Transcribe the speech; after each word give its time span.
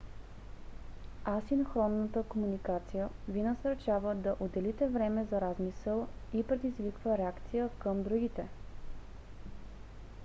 асинхронната 1.33 2.23
комуникация 2.23 3.09
ви 3.27 3.41
насърчава 3.41 4.15
да 4.15 4.35
отделите 4.39 4.87
време 4.87 5.25
за 5.25 5.41
размисъл 5.41 6.07
и 6.33 6.43
предизвиква 6.43 7.17
реакция 7.17 7.69
към 7.79 8.03
другите 8.03 8.47